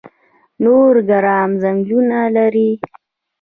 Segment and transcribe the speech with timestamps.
[0.63, 2.69] نورګرام ځنګلونه لري؟